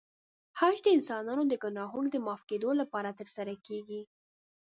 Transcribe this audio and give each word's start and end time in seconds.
حج 0.59 0.75
د 0.83 0.87
انسانانو 0.97 1.43
د 1.47 1.53
ګناهونو 1.63 2.07
د 2.11 2.17
معاف 2.25 2.41
کېدو 2.49 2.69
لپاره 2.81 3.15
ترسره 3.19 3.53
کېږي. 3.67 4.01